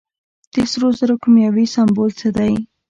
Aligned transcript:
د 0.53 0.55
سرو 0.71 0.89
زرو 0.99 1.15
کیمیاوي 1.23 1.65
سمبول 1.75 2.11
څه 2.19 2.27
دی. 2.37 2.53